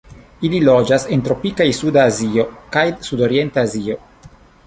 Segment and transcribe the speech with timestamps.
[0.47, 2.45] Ili loĝas en tropikaj Suda Azio
[2.77, 3.99] kaj Sudorienta Azio.